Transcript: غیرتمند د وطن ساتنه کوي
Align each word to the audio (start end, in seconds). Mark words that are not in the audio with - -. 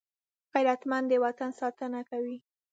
غیرتمند 0.53 1.05
د 1.09 1.13
وطن 1.25 1.49
ساتنه 1.59 1.99
کوي 2.09 2.37